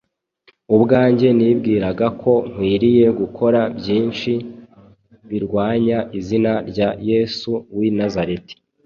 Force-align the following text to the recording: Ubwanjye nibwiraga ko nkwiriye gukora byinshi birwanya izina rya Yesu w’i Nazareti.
Ubwanjye 0.75 1.27
nibwiraga 1.37 2.07
ko 2.21 2.31
nkwiriye 2.51 3.05
gukora 3.19 3.59
byinshi 3.77 4.31
birwanya 5.29 5.99
izina 6.19 6.53
rya 6.69 6.89
Yesu 7.09 7.51
w’i 7.77 7.89
Nazareti. 7.99 8.53